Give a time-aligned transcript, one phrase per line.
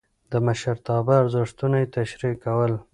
[0.31, 2.73] د مشرتابه ارزښتونه يې تشريح کول.